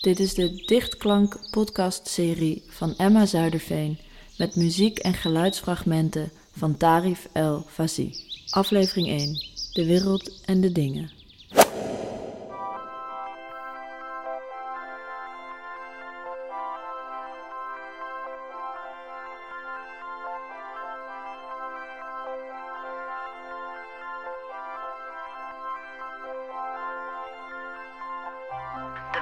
Dit 0.00 0.20
is 0.20 0.34
de 0.34 0.62
Dichtklank 0.66 1.50
podcastserie 1.50 2.62
van 2.66 2.96
Emma 2.96 3.26
Zuiderveen 3.26 3.98
met 4.38 4.56
muziek 4.56 4.98
en 4.98 5.14
geluidsfragmenten 5.14 6.30
van 6.56 6.76
Tarif 6.76 7.28
El 7.32 7.64
Fazi. 7.68 8.14
Aflevering 8.50 9.08
1. 9.08 9.42
De 9.72 9.86
wereld 9.86 10.40
en 10.44 10.60
de 10.60 10.72
dingen. 10.72 11.10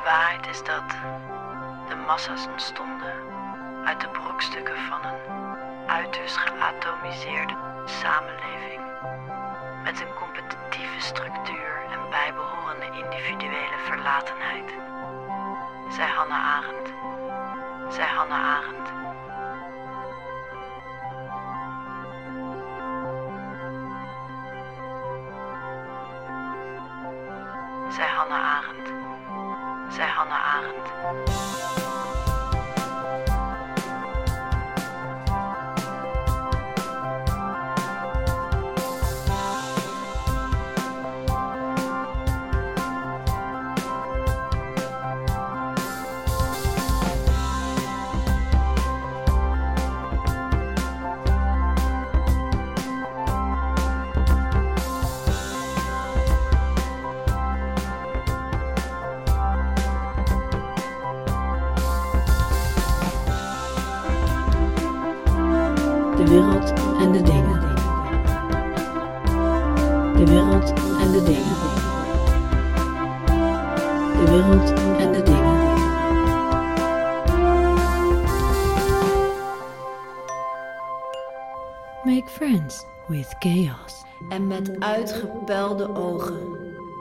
Waarheid 0.09 0.47
is 0.47 0.65
dat 0.65 0.89
de 1.89 1.97
massa's 2.07 2.47
ontstonden 2.47 3.15
uit 3.85 4.01
de 4.01 4.09
brokstukken 4.09 4.77
van 4.89 5.01
een 5.05 5.21
uiterst 5.87 6.37
geatomiseerde 6.37 7.57
samenleving 7.85 8.83
met 9.85 10.01
een 10.01 10.15
competitieve 10.15 11.01
structuur 11.01 11.73
en 11.93 12.11
bijbehorende 12.11 12.87
individuele 13.03 13.79
verlatenheid. 13.85 14.71
Zij 15.91 16.07
Hannah 16.07 16.57
Arendt. 16.57 16.93
Zij 17.95 18.07
Hannah 18.07 18.57
Arendt. 18.57 18.89
Zij 27.95 28.07
Hannah 28.07 28.57
Arendt. 28.57 28.89
Zij 29.89 30.07
Hannah 30.07 30.55
Arendt. 30.55 31.88
De 66.19 66.25
wereld 66.29 66.73
en 66.99 67.13
de 67.13 67.23
dingen. 67.23 67.61
De 70.17 70.25
wereld 70.27 70.73
en 71.01 71.13
de 71.13 71.23
dingen. 71.25 71.57
De 74.13 74.25
wereld 74.31 74.73
en 74.99 75.13
de 75.13 75.23
dingen. 75.23 75.59
Make 82.05 82.31
friends 82.31 82.85
with 83.07 83.37
chaos. 83.39 84.05
En 84.29 84.47
met 84.47 84.81
uitgepelde 84.81 85.95
ogen. 85.95 86.39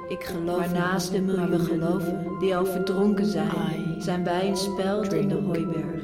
Ik 0.08 0.24
geloof 0.24 0.58
Waarnaast 0.58 1.12
de 1.12 1.22
miljoenen 1.22 1.60
geloven 1.60 2.40
die 2.40 2.56
al 2.56 2.66
verdronken 2.66 3.26
zijn, 3.26 3.96
zijn 4.02 4.24
bij 4.24 4.50
een 4.50 4.58
speld 4.58 5.14
in 5.14 5.28
de 5.28 5.36
hooiberg. 5.36 6.02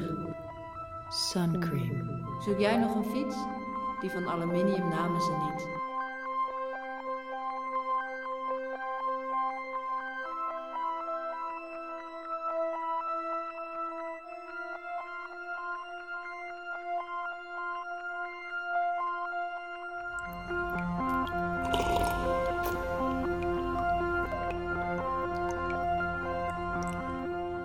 Suncream. 1.08 2.13
Zoek 2.44 2.58
jij 2.58 2.76
nog 2.76 2.94
een 2.94 3.04
fiets? 3.04 3.36
Die 4.00 4.10
van 4.10 4.28
aluminium 4.28 4.88
namen 4.88 5.20
ze 5.20 5.32
niet. 5.32 5.68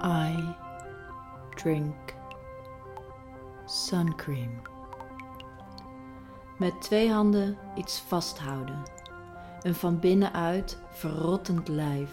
I 0.03 0.55
drink 1.55 1.95
suncream. 3.65 4.78
Met 6.59 6.81
twee 6.81 7.11
handen 7.11 7.57
iets 7.75 7.99
vasthouden. 7.99 8.83
Een 9.61 9.75
van 9.75 9.99
binnenuit 9.99 10.77
verrottend 10.89 11.67
lijf. 11.67 12.11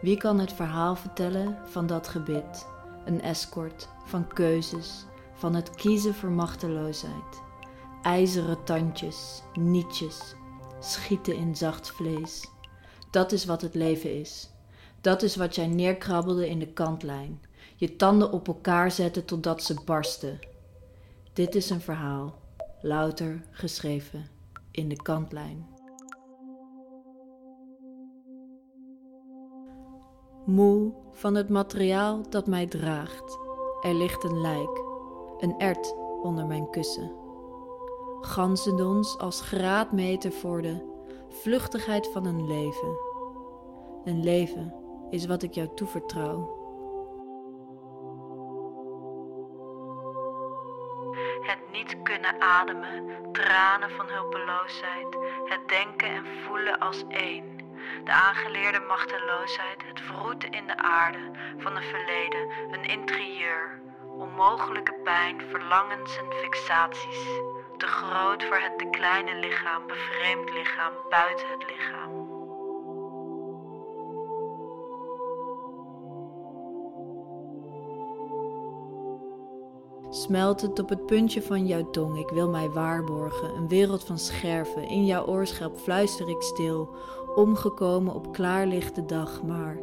Wie 0.00 0.16
kan 0.16 0.38
het 0.38 0.52
verhaal 0.52 0.96
vertellen 0.96 1.58
van 1.64 1.86
dat 1.86 2.08
gebit? 2.08 2.66
Een 3.04 3.20
escort 3.20 3.88
van 4.04 4.28
keuzes, 4.28 5.04
van 5.34 5.54
het 5.54 5.70
kiezen 5.70 6.14
voor 6.14 6.30
machteloosheid. 6.30 7.42
IJzeren 8.02 8.64
tandjes, 8.64 9.42
nietjes, 9.54 10.34
schieten 10.80 11.36
in 11.36 11.56
zacht 11.56 11.90
vlees. 11.90 12.50
Dat 13.10 13.32
is 13.32 13.44
wat 13.44 13.60
het 13.60 13.74
leven 13.74 14.20
is. 14.20 14.50
Dat 15.00 15.22
is 15.22 15.36
wat 15.36 15.54
jij 15.54 15.66
neerkrabbelde 15.66 16.48
in 16.48 16.58
de 16.58 16.72
kantlijn. 16.72 17.40
Je 17.76 17.96
tanden 17.96 18.32
op 18.32 18.48
elkaar 18.48 18.90
zetten 18.90 19.24
totdat 19.24 19.62
ze 19.62 19.80
barsten. 19.84 20.38
Dit 21.32 21.54
is 21.54 21.70
een 21.70 21.80
verhaal, 21.80 22.38
louter 22.80 23.44
geschreven 23.50 24.26
in 24.70 24.88
de 24.88 24.96
kantlijn. 24.96 25.66
Moe 30.46 30.92
van 31.12 31.34
het 31.34 31.48
materiaal 31.48 32.30
dat 32.30 32.46
mij 32.46 32.66
draagt, 32.66 33.38
er 33.80 33.94
ligt 33.94 34.24
een 34.24 34.40
lijk, 34.40 34.82
een 35.38 35.54
ert 35.58 35.94
onder 36.22 36.46
mijn 36.46 36.70
kussen. 36.70 37.12
Ganzendons 38.20 39.18
als 39.18 39.40
graadmeter 39.40 40.32
voor 40.32 40.62
de 40.62 40.96
vluchtigheid 41.28 42.08
van 42.12 42.26
een 42.26 42.46
leven. 42.46 42.98
Een 44.04 44.24
leven 44.24 44.74
is 45.10 45.26
wat 45.26 45.42
ik 45.42 45.52
jou 45.52 45.68
toevertrouw. 45.74 46.57
Kunnen 52.02 52.40
ademen, 52.40 53.16
tranen 53.32 53.90
van 53.90 54.08
hulpeloosheid, 54.08 55.16
het 55.44 55.68
denken 55.68 56.08
en 56.08 56.26
voelen 56.46 56.78
als 56.78 57.04
één. 57.08 57.58
De 58.04 58.12
aangeleerde 58.12 58.80
machteloosheid, 58.80 59.82
het 59.86 60.00
vroeten 60.00 60.50
in 60.50 60.66
de 60.66 60.76
aarde 60.76 61.30
van 61.58 61.76
een 61.76 61.82
verleden, 61.82 62.48
een 62.70 62.84
interieur. 62.84 63.80
Onmogelijke 64.18 64.94
pijn, 65.04 65.42
verlangens 65.50 66.18
en 66.18 66.32
fixaties. 66.32 67.26
Te 67.76 67.86
groot 67.86 68.44
voor 68.44 68.60
het 68.60 68.78
te 68.78 68.88
kleine 68.90 69.34
lichaam, 69.34 69.86
bevreemd 69.86 70.50
lichaam, 70.50 70.92
buiten 71.08 71.48
het 71.48 71.70
lichaam. 71.70 72.07
Smelt 80.18 80.60
het 80.60 80.78
op 80.78 80.88
het 80.88 81.06
puntje 81.06 81.42
van 81.42 81.66
jouw 81.66 81.90
tong, 81.90 82.18
ik 82.18 82.28
wil 82.28 82.48
mij 82.48 82.70
waarborgen. 82.70 83.54
Een 83.56 83.68
wereld 83.68 84.04
van 84.04 84.18
scherven, 84.18 84.88
in 84.88 85.06
jouw 85.06 85.26
oorschelp 85.26 85.76
fluister 85.76 86.28
ik 86.28 86.42
stil. 86.42 86.88
Omgekomen 87.34 88.14
op 88.14 88.32
klaarlichte 88.32 89.04
dag, 89.04 89.42
maar 89.42 89.78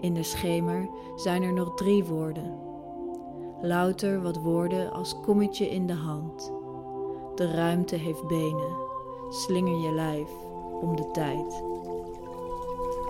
in 0.00 0.14
de 0.14 0.22
schemer 0.22 0.88
zijn 1.16 1.42
er 1.42 1.52
nog 1.52 1.74
drie 1.74 2.04
woorden. 2.04 2.58
Louter 3.62 4.22
wat 4.22 4.36
woorden 4.36 4.92
als 4.92 5.20
kommetje 5.20 5.70
in 5.70 5.86
de 5.86 5.94
hand. 5.94 6.52
De 7.34 7.50
ruimte 7.50 7.96
heeft 7.96 8.26
benen, 8.26 8.76
slinger 9.28 9.80
je 9.80 9.92
lijf 9.92 10.30
om 10.80 10.96
de 10.96 11.10
tijd. 11.10 11.73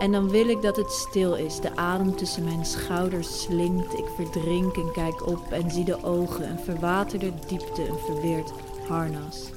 En 0.04 0.12
dan 0.12 0.28
wil 0.30 0.48
ik 0.48 0.62
dat 0.62 0.76
het 0.76 0.90
stil 0.90 1.34
is, 1.34 1.60
de 1.60 1.76
adem 1.76 2.16
tussen 2.16 2.44
mijn 2.44 2.64
schouders 2.64 3.42
slinkt. 3.42 3.98
Ik 3.98 4.08
verdrink 4.16 4.76
en 4.76 4.92
kijk 4.92 5.26
op 5.26 5.52
en 5.52 5.70
zie 5.70 5.84
de 5.84 6.02
ogen, 6.02 6.50
een 6.50 6.58
verwaterde 6.58 7.32
diepte, 7.46 7.88
een 7.88 7.98
verweerd 7.98 8.52
harnas. 8.88 9.50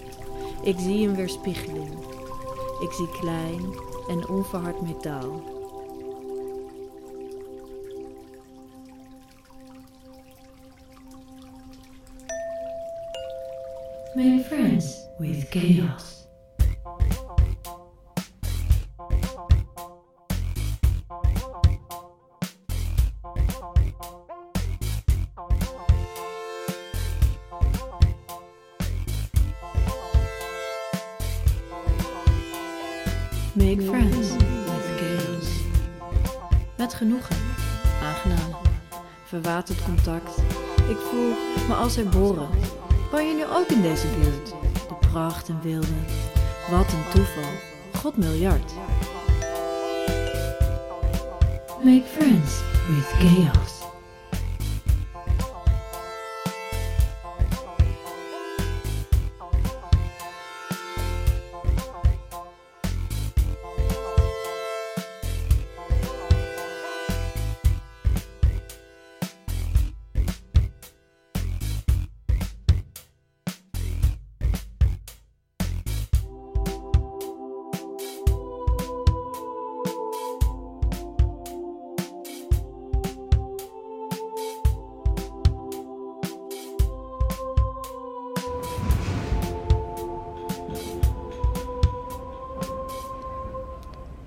Ik 0.61 0.75
zie 0.79 1.07
een 1.07 1.15
weerspiegeling. 1.15 1.89
Ik 2.79 2.91
zie 2.91 3.09
klein 3.09 3.61
en 4.07 4.27
onverhard 4.27 4.81
metaal. 4.81 5.41
Make 14.15 14.43
friends 14.47 15.07
with 15.17 15.45
chaos. 15.49 16.16
Make 33.57 33.81
friends 33.81 34.31
with 34.35 34.85
chaos. 34.97 35.49
Met 36.75 36.93
genoegen, 36.93 37.35
aangenaam, 38.03 38.55
verwaterd 39.25 39.83
contact. 39.83 40.37
Ik 40.89 40.97
voel 40.97 41.33
me 41.67 41.73
als 41.73 41.95
herboren. 41.95 42.47
Woon 43.11 43.27
je 43.27 43.33
nu 43.33 43.43
ook 43.55 43.67
in 43.67 43.81
deze 43.81 44.07
buurt? 44.07 44.47
De 44.87 45.07
pracht 45.11 45.49
en 45.49 45.59
wilde. 45.61 45.87
Wat 46.69 46.93
een 46.93 47.11
toeval. 47.13 47.51
God 47.93 48.17
miljard. 48.17 48.71
Make 51.83 52.03
friends 52.05 52.61
with 52.87 53.05
chaos. 53.05 53.76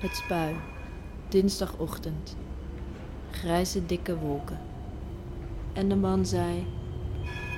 Het 0.01 0.17
spui. 0.17 0.55
Dinsdagochtend. 1.29 2.37
Grijze 3.31 3.87
dikke 3.87 4.19
wolken. 4.19 4.59
En 5.73 5.89
de 5.89 5.97
man 5.97 6.27
zei: 6.27 6.67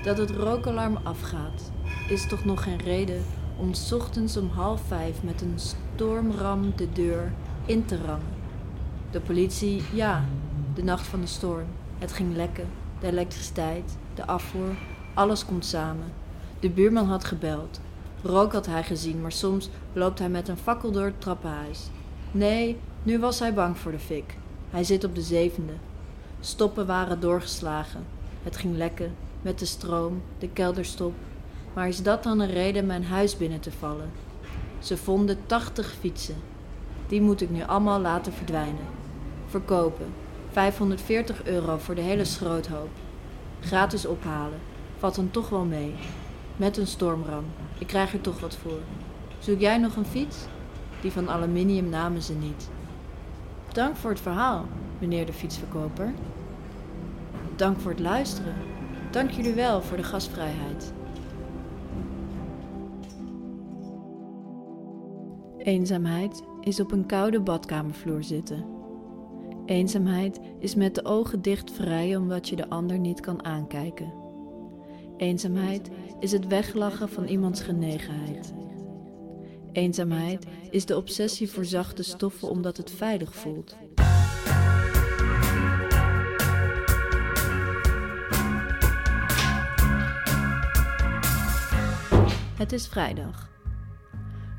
Dat 0.02 0.18
het 0.18 0.30
rookalarm 0.30 0.98
afgaat, 1.02 1.70
is 2.08 2.28
toch 2.28 2.44
nog 2.44 2.62
geen 2.62 2.78
reden 2.78 3.22
om 3.58 3.74
's 3.74 3.92
ochtends 3.92 4.36
om 4.36 4.48
half 4.48 4.80
vijf 4.86 5.22
met 5.22 5.40
een 5.40 5.54
stormram 5.56 6.72
de 6.76 6.92
deur 6.92 7.32
in 7.66 7.84
te 7.84 7.96
rammen. 7.96 8.34
De 9.10 9.20
politie, 9.20 9.82
ja, 9.92 10.24
de 10.74 10.84
nacht 10.84 11.06
van 11.06 11.20
de 11.20 11.26
storm. 11.26 11.66
Het 11.98 12.12
ging 12.12 12.36
lekken, 12.36 12.68
de 13.00 13.06
elektriciteit, 13.06 13.96
de 14.14 14.26
afvoer, 14.26 14.74
alles 15.14 15.44
komt 15.44 15.64
samen. 15.64 16.12
De 16.60 16.70
buurman 16.70 17.08
had 17.08 17.24
gebeld. 17.24 17.80
Rook 18.22 18.52
had 18.52 18.66
hij 18.66 18.82
gezien, 18.84 19.20
maar 19.20 19.32
soms 19.32 19.68
loopt 19.92 20.18
hij 20.18 20.28
met 20.28 20.48
een 20.48 20.56
fakkel 20.56 20.90
door 20.90 21.04
het 21.04 21.20
trappenhuis. 21.20 21.90
Nee, 22.34 22.76
nu 23.02 23.18
was 23.18 23.38
hij 23.38 23.54
bang 23.54 23.76
voor 23.76 23.92
de 23.92 23.98
fik. 23.98 24.36
Hij 24.70 24.84
zit 24.84 25.04
op 25.04 25.14
de 25.14 25.22
zevende. 25.22 25.72
Stoppen 26.40 26.86
waren 26.86 27.20
doorgeslagen. 27.20 28.04
Het 28.42 28.56
ging 28.56 28.76
lekken, 28.76 29.14
met 29.42 29.58
de 29.58 29.64
stroom, 29.64 30.22
de 30.38 30.48
kelderstop. 30.48 31.14
Maar 31.74 31.88
is 31.88 32.02
dat 32.02 32.22
dan 32.22 32.40
een 32.40 32.50
reden 32.50 32.86
mijn 32.86 33.04
huis 33.04 33.36
binnen 33.36 33.60
te 33.60 33.72
vallen? 33.72 34.10
Ze 34.78 34.96
vonden 34.96 35.38
80 35.46 35.94
fietsen. 36.00 36.36
Die 37.06 37.20
moet 37.20 37.40
ik 37.40 37.50
nu 37.50 37.62
allemaal 37.62 38.00
laten 38.00 38.32
verdwijnen. 38.32 38.86
Verkopen. 39.46 40.06
540 40.50 41.44
euro 41.44 41.76
voor 41.76 41.94
de 41.94 42.00
hele 42.00 42.24
schroothoop. 42.24 42.90
Gratis 43.60 44.06
ophalen. 44.06 44.58
Valt 44.98 45.14
dan 45.14 45.30
toch 45.30 45.48
wel 45.48 45.64
mee. 45.64 45.94
Met 46.56 46.76
een 46.76 46.86
stormram. 46.86 47.44
Ik 47.78 47.86
krijg 47.86 48.12
er 48.12 48.20
toch 48.20 48.40
wat 48.40 48.56
voor. 48.56 48.80
Zoek 49.38 49.60
jij 49.60 49.78
nog 49.78 49.96
een 49.96 50.06
fiets? 50.06 50.36
Die 51.02 51.12
van 51.12 51.30
aluminium 51.30 51.88
namen 51.88 52.22
ze 52.22 52.34
niet. 52.34 52.70
Dank 53.72 53.96
voor 53.96 54.10
het 54.10 54.20
verhaal, 54.20 54.66
meneer 54.98 55.26
de 55.26 55.32
fietsverkoper. 55.32 56.12
Dank 57.56 57.80
voor 57.80 57.90
het 57.90 58.00
luisteren. 58.00 58.54
Dank 59.10 59.30
jullie 59.30 59.54
wel 59.54 59.82
voor 59.82 59.96
de 59.96 60.02
gastvrijheid. 60.02 60.92
Eenzaamheid 65.58 66.42
is 66.60 66.80
op 66.80 66.92
een 66.92 67.06
koude 67.06 67.40
badkamervloer 67.40 68.22
zitten. 68.22 68.64
Eenzaamheid 69.66 70.40
is 70.58 70.74
met 70.74 70.94
de 70.94 71.04
ogen 71.04 71.42
dicht 71.42 71.72
vrij 71.72 72.16
omdat 72.16 72.48
je 72.48 72.56
de 72.56 72.68
ander 72.68 72.98
niet 72.98 73.20
kan 73.20 73.44
aankijken. 73.44 74.12
Eenzaamheid 75.16 75.90
is 76.20 76.32
het 76.32 76.46
weglachen 76.46 77.08
van 77.08 77.24
iemands 77.24 77.62
genegenheid. 77.62 78.54
Eenzaamheid 79.72 80.46
is 80.70 80.86
de 80.86 80.96
obsessie 80.96 81.50
voor 81.50 81.64
zachte 81.64 82.02
stoffen 82.02 82.48
omdat 82.48 82.76
het 82.76 82.90
veilig 82.90 83.34
voelt. 83.34 83.76
Het 92.56 92.72
is 92.72 92.86
vrijdag. 92.86 93.50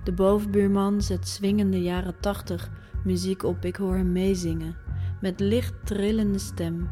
De 0.03 0.11
bovenbuurman 0.11 1.01
zet 1.01 1.27
swingende 1.27 1.81
jaren 1.81 2.19
tachtig 2.19 2.71
muziek 3.03 3.43
op. 3.43 3.65
Ik 3.65 3.75
hoor 3.75 3.95
hem 3.95 4.11
meezingen 4.11 4.75
met 5.21 5.39
licht 5.39 5.73
trillende 5.83 6.39
stem. 6.39 6.89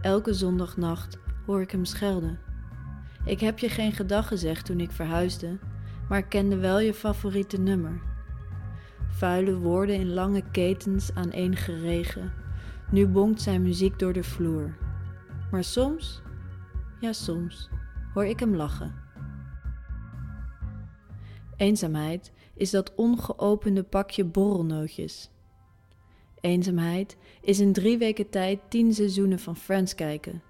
Elke 0.00 0.34
zondagnacht 0.34 1.18
hoor 1.46 1.60
ik 1.60 1.70
hem 1.70 1.84
schelden. 1.84 2.38
Ik 3.24 3.40
heb 3.40 3.58
je 3.58 3.68
geen 3.68 3.92
gedag 3.92 4.28
gezegd 4.28 4.66
toen 4.66 4.80
ik 4.80 4.90
verhuisde, 4.90 5.58
maar 6.08 6.22
kende 6.22 6.56
wel 6.56 6.80
je 6.80 6.94
favoriete 6.94 7.58
nummer. 7.58 8.00
Vuile 9.08 9.58
woorden 9.58 9.94
in 9.94 10.12
lange 10.12 10.42
ketens 10.50 11.14
aan 11.14 11.30
één 11.30 11.56
geregen. 11.56 12.32
Nu 12.90 13.06
bonkt 13.06 13.42
zijn 13.42 13.62
muziek 13.62 13.98
door 13.98 14.12
de 14.12 14.24
vloer. 14.24 14.76
Maar 15.50 15.64
soms, 15.64 16.22
ja 17.00 17.12
soms, 17.12 17.68
hoor 18.14 18.24
ik 18.26 18.40
hem 18.40 18.56
lachen. 18.56 18.94
Eenzaamheid 21.56 22.32
is 22.54 22.70
dat 22.70 22.94
ongeopende 22.94 23.82
pakje 23.82 24.24
borrelnootjes. 24.24 25.30
Eenzaamheid 26.40 27.16
is 27.40 27.60
in 27.60 27.72
drie 27.72 27.98
weken 27.98 28.30
tijd 28.30 28.60
tien 28.68 28.94
seizoenen 28.94 29.38
van 29.38 29.56
Friends 29.56 29.94
kijken. 29.94 30.42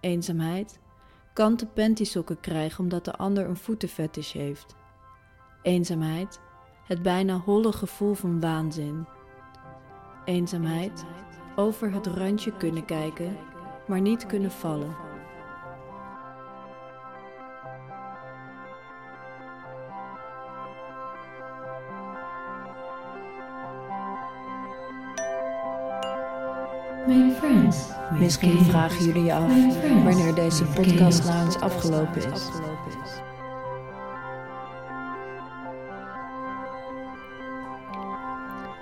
Eenzaamheid 0.00 0.80
kanten 1.34 1.72
pantysokken 1.72 2.40
krijgen 2.40 2.80
omdat 2.80 3.04
de 3.04 3.16
ander 3.16 3.48
een 3.48 3.56
voetenfetish 3.56 4.32
heeft. 4.32 4.74
Eenzaamheid, 5.62 6.40
het 6.86 7.02
bijna 7.02 7.38
holle 7.38 7.72
gevoel 7.72 8.14
van 8.14 8.40
waanzin. 8.40 9.06
Eenzaamheid, 10.24 11.04
over 11.56 11.92
het 11.92 12.06
randje 12.06 12.56
kunnen 12.56 12.84
kijken, 12.84 13.36
maar 13.86 14.00
niet 14.00 14.26
kunnen 14.26 14.50
vallen. 14.50 15.03
Misschien 28.18 28.64
vragen 28.64 29.04
jullie 29.04 29.24
je 29.24 29.34
af 29.34 29.52
wanneer 30.04 30.34
deze 30.34 30.64
podcast 30.64 31.24
nou 31.24 31.44
eens 31.44 31.60
afgelopen 31.60 32.32
is. 32.32 32.48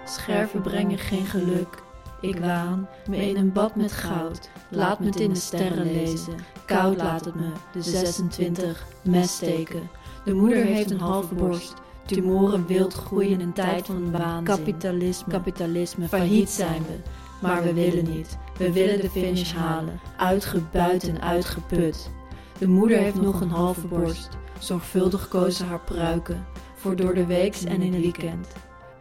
Scherven 0.04 0.62
brengen 0.62 0.98
geen 0.98 1.26
geluk. 1.26 1.82
Ik 2.20 2.38
waan 2.38 2.88
me 3.08 3.16
in 3.16 3.36
een 3.36 3.52
bad 3.52 3.76
met 3.76 3.92
goud. 3.92 4.50
Laat 4.70 5.00
me 5.00 5.06
het 5.06 5.20
in 5.20 5.32
de 5.32 5.38
sterren 5.38 5.92
lezen. 5.92 6.34
Koud 6.66 6.96
laat 6.96 7.24
het 7.24 7.34
me, 7.34 7.52
de 7.72 7.82
26, 7.82 8.86
mes 9.02 9.34
steken. 9.34 9.90
De 10.24 10.34
moeder 10.34 10.64
heeft 10.64 10.90
een 10.90 11.00
halve 11.00 11.34
borst. 11.34 11.74
Tumoren 12.06 12.66
wild 12.66 12.94
groeien 12.94 13.30
in 13.30 13.40
een 13.40 13.52
tijd 13.52 13.86
van 13.86 14.10
waanzin. 14.10 14.44
Kapitalisme, 14.44 15.32
kapitalisme, 15.32 16.08
failliet 16.08 16.50
zijn 16.50 16.82
we. 16.82 17.21
Maar 17.42 17.62
we 17.62 17.72
willen 17.72 18.10
niet. 18.14 18.38
We 18.58 18.72
willen 18.72 19.00
de 19.00 19.10
finish 19.10 19.52
halen. 19.52 20.00
Uitgebuit 20.16 21.08
en 21.08 21.20
uitgeput. 21.20 22.10
De 22.58 22.68
moeder 22.68 22.98
heeft 22.98 23.20
nog 23.20 23.40
een 23.40 23.50
halve 23.50 23.86
borst. 23.86 24.28
Zorgvuldig 24.58 25.28
kozen 25.28 25.66
haar 25.66 25.80
pruiken. 25.80 26.46
Voor 26.74 26.96
door 26.96 27.14
de 27.14 27.26
weeks 27.26 27.64
en 27.64 27.82
in 27.82 27.92
het 27.92 28.02
weekend. 28.02 28.48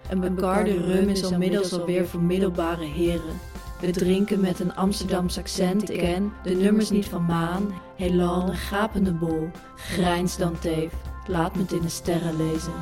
Een 0.09 0.19
bekarde 0.19 0.77
rum 0.77 1.09
is 1.09 1.21
inmiddels 1.21 1.73
alweer 1.73 2.07
voor 2.07 2.21
middelbare 2.21 2.85
heren. 2.85 3.39
We 3.79 3.91
drinken 3.91 4.39
met 4.39 4.59
een 4.59 4.75
Amsterdams 4.75 5.37
accent. 5.37 5.89
Ik 5.89 5.99
ken 5.99 6.33
de 6.43 6.55
nummers 6.55 6.89
niet 6.89 7.05
van 7.05 7.25
Maan. 7.25 7.73
Heelal 7.95 8.47
een 8.47 8.55
gapende 8.55 9.13
bol. 9.13 9.49
Grijns 9.75 10.37
dan 10.37 10.59
teef. 10.59 10.91
Laat 11.27 11.55
me 11.55 11.61
het 11.61 11.71
in 11.71 11.81
de 11.81 11.89
sterren 11.89 12.37
lezen. 12.37 12.73